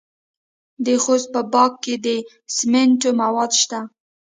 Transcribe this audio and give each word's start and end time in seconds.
د 0.85 0.87
خوست 1.03 1.27
په 1.33 1.41
باک 1.53 1.73
کې 1.83 1.95
د 2.05 2.07
سمنټو 2.55 3.09
مواد 3.21 3.51
شته. 3.61 3.79